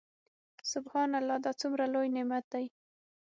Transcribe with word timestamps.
سبحان 0.73 1.11
الله 1.19 1.37
دا 1.45 1.51
څومره 1.61 1.85
لوى 1.93 2.07
نعمت 2.15 2.45
دى. 2.53 2.65